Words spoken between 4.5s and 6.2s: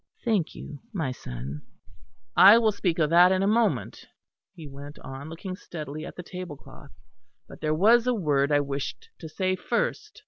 he went on, looking steadily at